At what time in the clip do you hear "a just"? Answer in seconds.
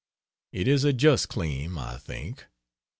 0.83-1.29